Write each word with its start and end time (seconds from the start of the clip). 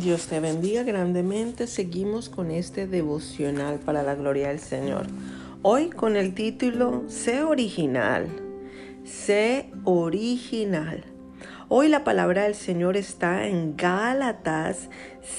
Dios 0.00 0.28
te 0.28 0.40
bendiga 0.40 0.82
grandemente. 0.82 1.66
Seguimos 1.66 2.30
con 2.30 2.50
este 2.50 2.86
devocional 2.86 3.80
para 3.80 4.02
la 4.02 4.14
gloria 4.14 4.48
del 4.48 4.58
Señor. 4.58 5.06
Hoy 5.60 5.90
con 5.90 6.16
el 6.16 6.32
título 6.32 7.04
Sé 7.08 7.42
original. 7.42 8.26
Sé 9.04 9.70
original. 9.84 11.04
Hoy 11.68 11.88
la 11.88 12.02
palabra 12.02 12.44
del 12.44 12.54
Señor 12.54 12.96
está 12.96 13.46
en 13.46 13.76
Gálatas 13.76 14.88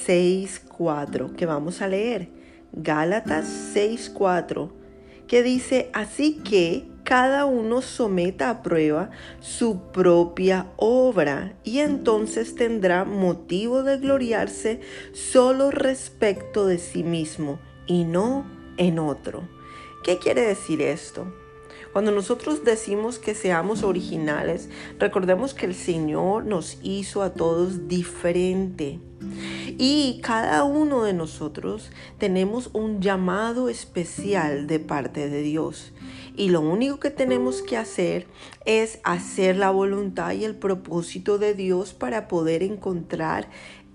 6.4 0.06 1.36
que 1.36 1.48
vamos 1.48 1.82
a 1.82 1.88
leer. 1.88 2.30
Gálatas 2.72 3.74
6.4 3.76 4.70
que 5.28 5.42
dice, 5.42 5.90
así 5.92 6.36
que 6.36 6.91
cada 7.12 7.44
uno 7.44 7.82
someta 7.82 8.50
a 8.50 8.64
prueba 8.64 9.10
su 9.42 9.92
propia 9.92 10.72
obra 10.78 11.58
y 11.66 11.80
entonces 11.80 12.56
tendrá 12.56 13.04
motivo 13.04 13.84
de 13.84 13.98
gloriarse 13.98 14.80
solo 15.12 15.72
respecto 15.72 16.66
de 16.66 16.78
sí 16.78 17.04
mismo 17.04 17.60
y 17.86 18.06
no 18.06 18.46
en 18.78 18.98
otro. 18.98 19.46
¿Qué 20.06 20.20
quiere 20.20 20.40
decir 20.40 20.82
esto? 20.82 21.28
Cuando 21.92 22.14
nosotros 22.14 22.64
decimos 22.64 23.20
que 23.20 23.36
seamos 23.36 23.84
originales, 23.84 24.70
recordemos 24.98 25.54
que 25.54 25.66
el 25.66 25.76
Señor 25.76 26.46
nos 26.46 26.78
hizo 26.82 27.24
a 27.24 27.34
todos 27.34 27.90
diferente. 27.90 29.02
Y 29.78 30.22
cada 30.24 30.64
uno 30.64 31.04
de 31.04 31.12
nosotros 31.12 31.92
tenemos 32.18 32.70
un 32.72 33.02
llamado 33.02 33.68
especial 33.68 34.68
de 34.68 34.80
parte 34.80 35.28
de 35.30 35.42
Dios. 35.42 35.92
Y 36.36 36.50
lo 36.50 36.62
único 36.62 37.00
que 37.00 37.10
tenemos 37.10 37.62
que 37.62 37.78
hacer 37.78 38.28
es 38.66 39.00
hacer 39.04 39.58
la 39.58 39.70
voluntad 39.70 40.32
y 40.32 40.46
el 40.46 40.56
propósito 40.56 41.38
de 41.38 41.54
Dios 41.54 41.94
para 41.94 42.28
poder 42.28 42.64
encontrar 42.64 43.50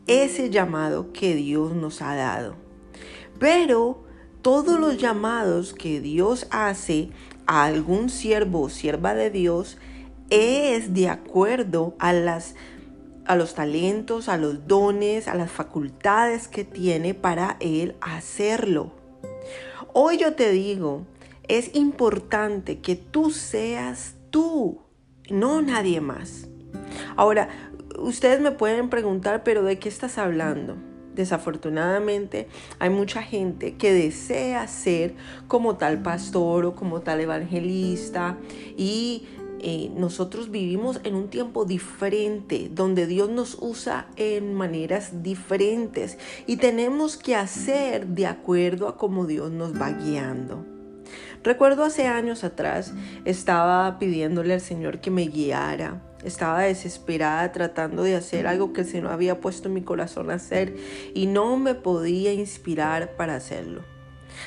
ese 0.07 0.51
llamado 0.51 1.13
que 1.13 1.35
Dios 1.35 1.75
nos 1.75 2.03
ha 2.03 2.15
dado. 2.15 2.55
Pero 3.39 4.05
todos 4.43 4.79
los 4.79 4.99
llamados 4.99 5.75
que 5.75 6.01
Dios 6.01 6.47
hace 6.51 7.11
a 7.47 7.65
algún 7.65 8.11
siervo 8.11 8.63
o 8.63 8.69
sierva 8.69 9.15
de 9.15 9.31
Dios 9.31 9.79
es 10.31 10.95
de 10.95 11.09
acuerdo 11.09 11.95
a 11.99 12.13
las 12.13 12.55
a 13.27 13.35
los 13.35 13.55
talentos, 13.55 14.29
a 14.29 14.37
los 14.37 14.69
dones, 14.69 15.27
a 15.27 15.35
las 15.35 15.51
facultades 15.51 16.47
que 16.47 16.65
tiene 16.65 17.13
para 17.13 17.57
él 17.59 17.97
hacerlo. 18.01 18.93
Hoy 19.93 20.19
yo 20.19 20.35
te 20.35 20.53
digo, 20.53 21.05
es 21.49 21.75
importante 21.75 22.81
que 22.81 22.97
tú 22.97 23.31
seas 23.31 24.15
tú, 24.31 24.83
no 25.31 25.63
nadie 25.63 26.01
más. 26.01 26.49
Ahora, 27.17 27.49
ustedes 27.99 28.41
me 28.41 28.53
pueden 28.53 28.89
preguntar, 28.89 29.43
pero 29.45 29.63
¿de 29.63 29.79
qué 29.79 29.89
estás 29.89 30.19
hablando? 30.19 30.77
Desafortunadamente 31.15 32.47
hay 32.79 32.91
mucha 32.91 33.23
gente 33.23 33.77
que 33.77 33.93
desea 33.93 34.69
ser 34.69 35.15
como 35.49 35.77
tal 35.77 36.03
pastor 36.03 36.67
o 36.67 36.75
como 36.75 37.01
tal 37.01 37.21
evangelista 37.21 38.37
y 38.77 39.27
eh, 39.61 39.91
nosotros 39.97 40.51
vivimos 40.51 41.01
en 41.05 41.15
un 41.15 41.29
tiempo 41.29 41.65
diferente, 41.65 42.71
donde 42.71 43.07
Dios 43.07 43.31
nos 43.31 43.57
usa 43.59 44.09
en 44.17 44.53
maneras 44.53 45.23
diferentes 45.23 46.19
y 46.47 46.59
tenemos 46.59 47.17
que 47.17 47.35
hacer 47.35 48.09
de 48.09 48.27
acuerdo 48.27 48.87
a 48.87 48.99
cómo 48.99 49.25
Dios 49.25 49.51
nos 49.51 49.81
va 49.81 49.93
guiando. 49.93 50.76
Recuerdo 51.47 51.85
hace 51.85 52.09
años 52.09 52.43
atrás 52.43 52.93
estaba 53.25 54.01
pidiéndole 54.01 54.55
al 54.55 54.61
Señor 54.61 54.99
que 54.99 55.13
me 55.13 55.29
guiara. 55.29 56.03
Estaba 56.25 56.63
desesperada 56.63 57.53
tratando 57.53 58.03
de 58.03 58.17
hacer 58.17 58.49
algo 58.49 58.73
que 58.73 58.81
el 58.81 58.89
Señor 58.89 59.13
había 59.13 59.41
puesto 59.41 59.69
en 59.69 59.75
mi 59.75 59.83
corazón 59.83 60.33
a 60.33 60.35
hacer 60.35 60.75
y 61.15 61.27
no 61.27 61.57
me 61.57 61.77
podía 61.77 62.33
inspirar 62.33 63.15
para 63.15 63.37
hacerlo. 63.37 63.83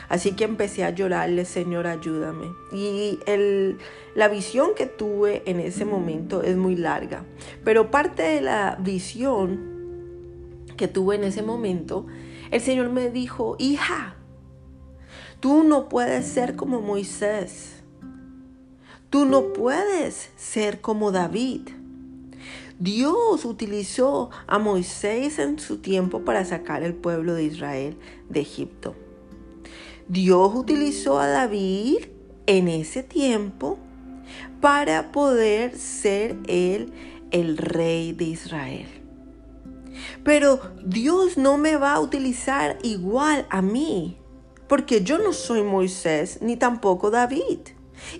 Así 0.10 0.34
que 0.34 0.44
empecé 0.44 0.84
a 0.84 0.90
llorarle, 0.90 1.46
Señor, 1.46 1.88
ayúdame. 1.88 2.48
Y 2.74 3.18
el, 3.28 3.78
la 4.14 4.28
visión 4.28 4.72
que 4.76 4.86
tuve 4.86 5.42
en 5.46 5.62
ese 5.62 5.86
momento 5.86 6.44
es 6.44 6.58
muy 6.58 6.76
larga, 6.76 7.24
pero 7.64 7.92
parte 7.92 8.24
de 8.24 8.42
la 8.42 8.76
visión 8.78 10.66
que 10.76 10.90
tuve 10.90 11.16
en 11.16 11.24
ese 11.24 11.44
momento, 11.44 12.08
el 12.52 12.60
Señor 12.60 12.90
me 12.90 13.10
dijo, 13.10 13.56
hija, 13.58 14.18
Tú 15.40 15.64
no 15.64 15.88
puedes 15.88 16.26
ser 16.26 16.58
como 16.58 16.82
Moisés. 16.82 17.76
Tú 19.10 19.26
no 19.26 19.54
puedes 19.54 20.32
ser 20.36 20.82
como 20.82 21.12
David. 21.14 21.70
Dios 22.78 23.46
utilizó 23.46 24.32
a 24.48 24.60
Moisés 24.60 25.40
en 25.40 25.58
su 25.58 25.78
tiempo 25.78 26.26
para 26.26 26.44
sacar 26.44 26.84
el 26.84 26.94
pueblo 26.94 27.34
de 27.34 27.46
Israel 27.46 27.98
de 28.30 28.42
Egipto. 28.42 28.96
Dios 30.10 30.54
utilizó 30.54 31.20
a 31.20 31.28
David 31.28 32.08
en 32.46 32.68
ese 32.68 33.02
tiempo 33.02 33.80
para 34.60 35.14
poder 35.14 35.78
ser 35.78 36.38
él 36.48 36.92
el 37.32 37.58
rey 37.58 38.12
de 38.12 38.26
Israel. 38.26 38.88
Pero 40.24 40.60
Dios 40.84 41.38
no 41.38 41.58
me 41.58 41.78
va 41.78 41.94
a 41.94 42.00
utilizar 42.02 42.78
igual 42.84 43.46
a 43.50 43.62
mí 43.62 44.19
porque 44.70 45.04
yo 45.04 45.18
no 45.18 45.34
soy 45.34 45.64
Moisés 45.64 46.38
ni 46.42 46.56
tampoco 46.56 47.12
David, 47.12 47.60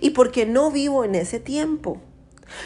y 0.00 0.10
porque 0.10 0.44
no 0.44 0.70
vivo 0.70 1.04
en 1.04 1.14
ese 1.14 1.40
tiempo. 1.40 2.02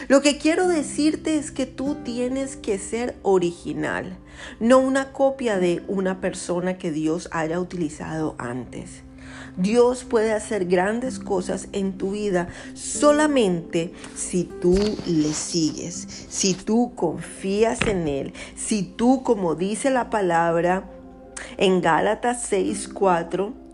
Lo 0.07 0.21
que 0.21 0.39
quiero 0.39 0.67
decirte 0.67 1.37
es 1.37 1.51
que 1.51 1.67
tú 1.67 1.97
tienes 2.03 2.57
que 2.57 2.79
ser 2.79 3.15
original, 3.21 4.17
no 4.59 4.79
una 4.79 5.13
copia 5.13 5.59
de 5.59 5.83
una 5.87 6.19
persona 6.19 6.77
que 6.77 6.91
Dios 6.91 7.29
haya 7.31 7.59
utilizado 7.59 8.35
antes. 8.39 9.03
Dios 9.57 10.03
puede 10.03 10.33
hacer 10.33 10.65
grandes 10.65 11.19
cosas 11.19 11.69
en 11.71 11.97
tu 11.97 12.11
vida 12.11 12.49
solamente 12.73 13.93
si 14.15 14.43
tú 14.43 14.75
le 15.05 15.31
sigues, 15.33 16.07
si 16.29 16.55
tú 16.55 16.93
confías 16.95 17.79
en 17.87 18.07
Él, 18.07 18.33
si 18.55 18.83
tú, 18.83 19.23
como 19.23 19.55
dice 19.55 19.91
la 19.91 20.09
palabra 20.09 20.89
en 21.57 21.81
Gálatas 21.81 22.51
6:4, 22.51 23.64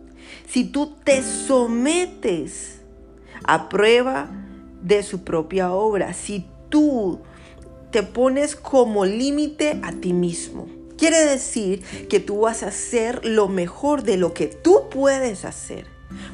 si 0.47 0.65
tú 0.65 0.95
te 1.03 1.23
sometes 1.23 2.79
a 3.43 3.69
prueba 3.69 4.29
de 4.81 5.03
su 5.03 5.23
propia 5.23 5.71
obra, 5.71 6.13
si 6.13 6.45
tú 6.69 7.19
te 7.91 8.03
pones 8.03 8.55
como 8.55 9.05
límite 9.05 9.79
a 9.83 9.91
ti 9.91 10.13
mismo. 10.13 10.67
Quiere 10.97 11.25
decir 11.25 11.83
que 12.07 12.19
tú 12.19 12.41
vas 12.41 12.63
a 12.63 12.67
hacer 12.67 13.25
lo 13.25 13.47
mejor 13.47 14.03
de 14.03 14.17
lo 14.17 14.33
que 14.33 14.47
tú 14.47 14.89
puedes 14.89 15.45
hacer, 15.45 15.85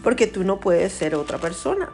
porque 0.03 0.27
tú 0.27 0.43
no 0.43 0.59
puedes 0.59 0.93
ser 0.93 1.15
otra 1.15 1.37
persona. 1.37 1.89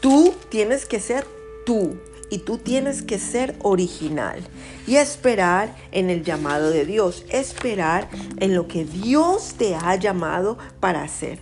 Tú 0.00 0.34
tienes 0.48 0.86
que 0.86 1.00
ser 1.00 1.26
tú 1.64 1.96
y 2.30 2.38
tú 2.38 2.58
tienes 2.58 3.02
que 3.02 3.18
ser 3.18 3.56
original 3.62 4.40
y 4.86 4.96
esperar 4.96 5.74
en 5.92 6.10
el 6.10 6.24
llamado 6.24 6.70
de 6.70 6.84
Dios, 6.84 7.24
esperar 7.28 8.08
en 8.38 8.54
lo 8.54 8.68
que 8.68 8.84
Dios 8.84 9.54
te 9.56 9.74
ha 9.74 9.94
llamado 9.96 10.58
para 10.80 11.02
hacer. 11.02 11.40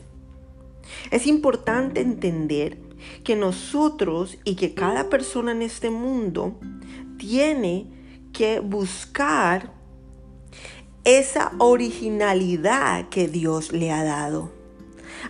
Es 1.10 1.26
importante 1.26 2.00
entender 2.00 2.78
que 3.22 3.36
nosotros 3.36 4.38
y 4.44 4.56
que 4.56 4.74
cada 4.74 5.08
persona 5.08 5.52
en 5.52 5.62
este 5.62 5.90
mundo 5.90 6.58
tiene 7.18 7.86
que 8.32 8.60
buscar 8.60 9.72
esa 11.04 11.52
originalidad 11.58 13.08
que 13.08 13.28
Dios 13.28 13.72
le 13.72 13.92
ha 13.92 14.04
dado. 14.04 14.52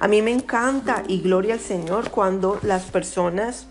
A 0.01 0.09
mí 0.09 0.23
me 0.23 0.33
encanta 0.33 1.03
y 1.07 1.21
gloria 1.21 1.55
al 1.55 1.61
Señor 1.61 2.11
cuando 2.11 2.59
las 2.63 2.85
personas 2.85 3.69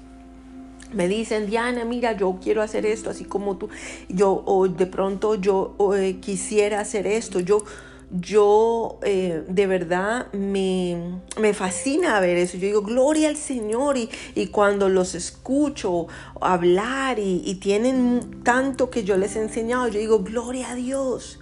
me 0.94 1.08
dicen, 1.08 1.48
Diana, 1.48 1.86
mira, 1.86 2.16
yo 2.16 2.40
quiero 2.42 2.62
hacer 2.62 2.86
esto, 2.86 3.10
así 3.10 3.26
como 3.26 3.58
tú, 3.58 3.70
yo, 4.10 4.44
o 4.46 4.68
de 4.68 4.86
pronto 4.86 5.36
yo 5.36 5.76
eh, 5.96 6.20
quisiera 6.20 6.80
hacer 6.80 7.08
esto, 7.08 7.40
yo, 7.40 7.64
yo 8.12 9.00
eh, 9.04 9.44
de 9.48 9.68
verdad 9.68 10.32
me, 10.34 11.20
fascina 11.54 12.20
ver 12.20 12.38
eso. 12.38 12.58
Yo 12.58 12.68
digo, 12.68 12.82
gloria 12.84 13.28
al 13.28 13.38
Señor. 13.38 13.98
Y, 13.98 14.48
cuando 14.48 14.88
los 14.88 15.16
escucho 15.16 16.08
hablar 16.40 17.18
y, 17.18 17.42
y, 17.44 17.56
tienen 17.56 18.44
tanto 18.44 18.90
que 18.90 19.04
yo 19.04 19.18
les 19.18 19.36
he 19.36 19.42
enseñado, 19.42 19.88
yo 19.88 20.00
digo, 20.00 20.20
gloria 20.20 20.72
a 20.72 20.76
Dios. 20.76 21.40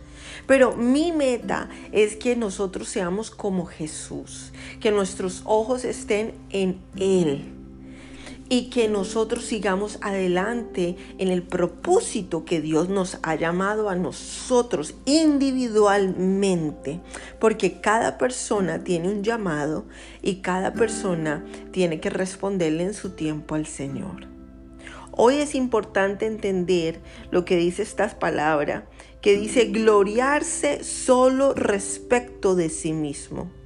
Pero 0.48 0.76
mi 0.76 1.12
meta 1.12 1.70
es 1.92 2.16
que 2.16 2.36
nosotros 2.36 2.88
seamos 2.88 3.32
como 3.32 3.66
Jesús, 3.66 4.54
que 4.80 4.92
nuestros 4.92 5.42
ojos 5.46 5.84
estén 5.84 6.34
en 6.52 6.80
Él 6.98 7.61
y 8.52 8.70
que 8.70 8.90
nosotros 8.90 9.46
sigamos 9.46 9.98
adelante 10.02 10.98
en 11.20 11.30
el 11.30 11.42
propósito 11.42 12.44
que 12.44 12.60
Dios 12.60 12.90
nos 12.90 13.18
ha 13.24 13.36
llamado 13.36 13.90
a 13.90 13.96
nosotros 13.96 14.94
individualmente, 15.06 17.00
porque 17.40 17.80
cada 17.80 18.18
persona 18.18 18.84
tiene 18.84 19.08
un 19.08 19.24
llamado 19.24 19.86
y 20.22 20.42
cada 20.42 20.74
persona 20.74 21.46
tiene 21.72 22.02
que 22.02 22.10
responderle 22.10 22.84
en 22.84 22.94
su 22.94 23.12
tiempo 23.12 23.56
al 23.56 23.68
Señor. 23.68 24.28
Hoy 25.14 25.36
es 25.36 25.56
importante 25.56 26.26
entender 26.26 27.00
lo 27.32 27.46
que 27.46 27.56
dice 27.56 27.84
esta 27.84 28.20
palabra, 28.20 28.86
que 29.22 29.38
dice 29.38 29.68
gloriarse 29.68 30.84
solo 30.84 31.54
respecto 31.54 32.56
de 32.56 32.68
sí 32.68 32.92
mismo. 32.92 33.61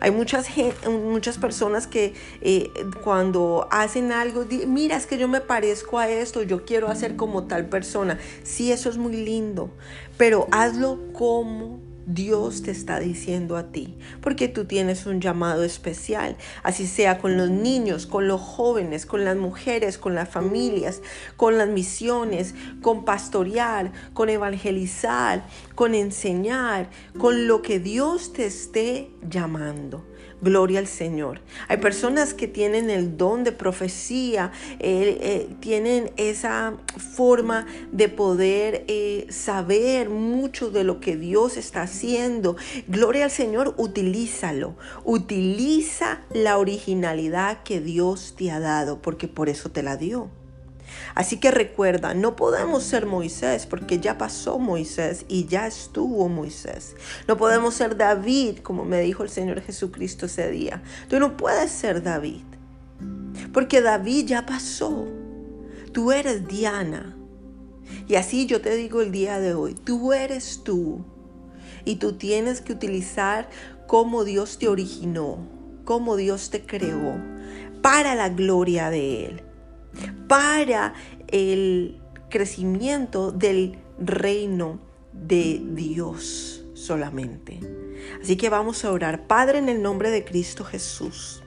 Hay 0.00 0.10
muchas, 0.10 0.48
muchas 0.88 1.38
personas 1.38 1.86
que 1.86 2.14
eh, 2.40 2.70
cuando 3.02 3.68
hacen 3.70 4.12
algo, 4.12 4.44
mira, 4.66 4.96
es 4.96 5.06
que 5.06 5.18
yo 5.18 5.28
me 5.28 5.40
parezco 5.40 5.98
a 5.98 6.08
esto, 6.08 6.42
yo 6.42 6.64
quiero 6.64 6.88
hacer 6.88 7.16
como 7.16 7.44
tal 7.44 7.68
persona. 7.68 8.18
Sí, 8.42 8.72
eso 8.72 8.88
es 8.88 8.96
muy 8.96 9.16
lindo, 9.16 9.70
pero 10.16 10.48
hazlo 10.50 10.98
como 11.12 11.80
Dios 12.06 12.62
te 12.62 12.70
está 12.70 13.00
diciendo 13.00 13.56
a 13.56 13.72
ti, 13.72 13.96
porque 14.20 14.48
tú 14.48 14.66
tienes 14.66 15.06
un 15.06 15.20
llamado 15.20 15.64
especial, 15.64 16.36
así 16.62 16.86
sea 16.86 17.18
con 17.18 17.36
los 17.36 17.50
niños, 17.50 18.06
con 18.06 18.28
los 18.28 18.40
jóvenes, 18.40 19.06
con 19.06 19.24
las 19.24 19.36
mujeres, 19.36 19.98
con 19.98 20.14
las 20.14 20.28
familias, 20.28 21.02
con 21.36 21.58
las 21.58 21.68
misiones, 21.68 22.54
con 22.82 23.04
pastorear, 23.04 23.92
con 24.12 24.28
evangelizar, 24.28 25.46
con 25.74 25.94
enseñar, 25.94 26.90
con 27.18 27.46
lo 27.46 27.62
que 27.62 27.78
Dios 27.78 28.32
te 28.32 28.46
esté 28.46 29.10
llamando. 29.28 30.04
Gloria 30.44 30.78
al 30.78 30.86
Señor. 30.86 31.40
Hay 31.68 31.78
personas 31.78 32.34
que 32.34 32.46
tienen 32.46 32.90
el 32.90 33.16
don 33.16 33.44
de 33.44 33.52
profecía, 33.52 34.52
eh, 34.78 35.18
eh, 35.20 35.48
tienen 35.60 36.10
esa 36.18 36.74
forma 37.16 37.66
de 37.92 38.10
poder 38.10 38.84
eh, 38.86 39.26
saber 39.30 40.10
mucho 40.10 40.70
de 40.70 40.84
lo 40.84 41.00
que 41.00 41.16
Dios 41.16 41.56
está 41.56 41.82
haciendo. 41.82 42.56
Gloria 42.86 43.24
al 43.24 43.30
Señor, 43.30 43.74
utilízalo. 43.78 44.76
Utiliza 45.04 46.20
la 46.30 46.58
originalidad 46.58 47.62
que 47.62 47.80
Dios 47.80 48.34
te 48.36 48.50
ha 48.50 48.60
dado, 48.60 49.00
porque 49.00 49.28
por 49.28 49.48
eso 49.48 49.70
te 49.70 49.82
la 49.82 49.96
dio. 49.96 50.30
Así 51.14 51.38
que 51.38 51.50
recuerda, 51.50 52.14
no 52.14 52.36
podemos 52.36 52.82
ser 52.82 53.06
Moisés 53.06 53.66
porque 53.66 54.00
ya 54.00 54.18
pasó 54.18 54.58
Moisés 54.58 55.24
y 55.28 55.46
ya 55.46 55.66
estuvo 55.66 56.28
Moisés. 56.28 56.96
No 57.28 57.36
podemos 57.36 57.74
ser 57.74 57.96
David, 57.96 58.58
como 58.58 58.84
me 58.84 59.00
dijo 59.00 59.22
el 59.22 59.30
Señor 59.30 59.60
Jesucristo 59.60 60.26
ese 60.26 60.50
día. 60.50 60.82
Tú 61.08 61.20
no 61.20 61.36
puedes 61.36 61.70
ser 61.70 62.02
David 62.02 62.42
porque 63.52 63.80
David 63.80 64.26
ya 64.26 64.46
pasó. 64.46 65.06
Tú 65.92 66.12
eres 66.12 66.46
Diana. 66.46 67.16
Y 68.08 68.16
así 68.16 68.46
yo 68.46 68.60
te 68.60 68.74
digo 68.76 69.00
el 69.00 69.12
día 69.12 69.38
de 69.38 69.54
hoy, 69.54 69.74
tú 69.74 70.12
eres 70.12 70.62
tú. 70.64 71.04
Y 71.84 71.96
tú 71.96 72.14
tienes 72.14 72.60
que 72.60 72.72
utilizar 72.72 73.48
cómo 73.86 74.24
Dios 74.24 74.58
te 74.58 74.68
originó, 74.68 75.38
cómo 75.84 76.16
Dios 76.16 76.50
te 76.50 76.64
creó, 76.64 77.16
para 77.82 78.14
la 78.14 78.30
gloria 78.30 78.90
de 78.90 79.26
Él 79.26 79.53
para 80.28 80.94
el 81.28 82.00
crecimiento 82.30 83.32
del 83.32 83.78
reino 83.98 84.80
de 85.12 85.62
Dios 85.64 86.64
solamente. 86.74 87.60
Así 88.20 88.36
que 88.36 88.50
vamos 88.50 88.84
a 88.84 88.92
orar. 88.92 89.26
Padre, 89.26 89.58
en 89.58 89.68
el 89.68 89.82
nombre 89.82 90.10
de 90.10 90.24
Cristo 90.24 90.64
Jesús. 90.64 91.42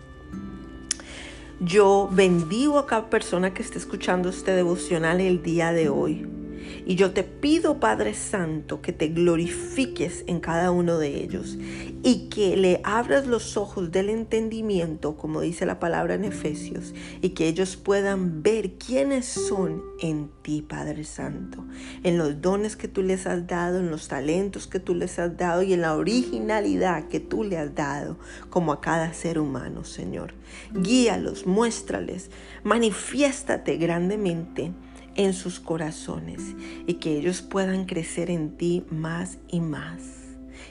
Yo 1.59 2.07
bendigo 2.11 2.77
a 2.77 2.85
cada 2.85 3.09
persona 3.09 3.53
que 3.53 3.63
esté 3.63 3.79
escuchando 3.79 4.29
este 4.29 4.51
devocional 4.51 5.19
el 5.19 5.41
día 5.41 5.71
de 5.71 5.89
hoy. 5.89 6.36
Y 6.85 6.95
yo 6.95 7.11
te 7.11 7.23
pido, 7.23 7.79
Padre 7.79 8.13
Santo, 8.13 8.81
que 8.81 8.93
te 8.93 9.09
glorifiques 9.09 10.23
en 10.27 10.39
cada 10.39 10.71
uno 10.71 10.97
de 10.97 11.21
ellos 11.21 11.57
y 12.03 12.29
que 12.29 12.55
le 12.55 12.79
abras 12.83 13.27
los 13.27 13.57
ojos 13.57 13.91
del 13.91 14.09
entendimiento, 14.09 15.17
como 15.17 15.41
dice 15.41 15.65
la 15.65 15.79
palabra 15.79 16.15
en 16.15 16.25
Efesios, 16.25 16.93
y 17.21 17.29
que 17.29 17.47
ellos 17.47 17.75
puedan 17.75 18.43
ver 18.43 18.73
quiénes 18.73 19.25
son 19.25 19.83
en 19.99 20.29
ti, 20.41 20.61
Padre 20.61 21.03
Santo, 21.03 21.65
en 22.03 22.17
los 22.17 22.41
dones 22.41 22.75
que 22.75 22.87
tú 22.87 23.01
les 23.01 23.27
has 23.27 23.47
dado, 23.47 23.79
en 23.79 23.89
los 23.89 24.07
talentos 24.07 24.67
que 24.67 24.79
tú 24.79 24.95
les 24.95 25.19
has 25.19 25.35
dado 25.37 25.63
y 25.63 25.73
en 25.73 25.81
la 25.81 25.95
originalidad 25.95 27.07
que 27.07 27.19
tú 27.19 27.43
le 27.43 27.57
has 27.57 27.75
dado, 27.75 28.17
como 28.49 28.71
a 28.71 28.81
cada 28.81 29.13
ser 29.13 29.39
humano, 29.39 29.83
Señor. 29.83 30.33
Guíalos, 30.73 31.45
muéstrales, 31.45 32.31
manifiéstate 32.63 33.77
grandemente 33.77 34.71
en 35.17 35.33
sus 35.33 35.59
corazones 35.59 36.41
y 36.85 36.95
que 36.95 37.17
ellos 37.17 37.41
puedan 37.41 37.85
crecer 37.85 38.31
en 38.31 38.55
ti 38.57 38.85
más 38.89 39.37
y 39.49 39.59
más 39.59 40.01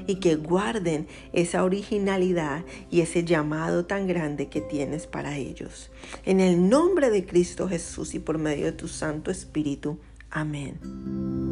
y 0.06 0.16
que 0.16 0.37
guarden 0.37 1.06
esa 1.32 1.64
originalidad 1.64 2.64
y 2.90 3.00
ese 3.00 3.25
llamado 3.25 3.87
tan 3.87 4.06
grande 4.06 4.48
que 4.48 4.60
tienes 4.60 5.06
para 5.06 5.37
ellos. 5.37 5.90
En 6.25 6.40
el 6.40 6.69
nombre 6.69 7.10
de 7.10 7.25
Cristo 7.26 7.69
Jesús 7.69 8.14
y 8.14 8.19
por 8.19 8.38
medio 8.38 8.66
de 8.66 8.72
tu 8.72 8.88
Santo 8.88 9.31
Espíritu. 9.31 9.98
Amén. 10.31 11.45